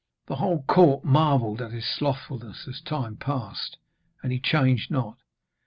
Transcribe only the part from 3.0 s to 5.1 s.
passed and he changed